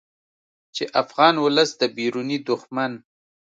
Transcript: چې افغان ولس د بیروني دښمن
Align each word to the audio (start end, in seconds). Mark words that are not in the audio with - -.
چې 0.75 0.83
افغان 1.01 1.35
ولس 1.45 1.69
د 1.81 1.81
بیروني 1.95 2.37
دښمن 2.47 2.91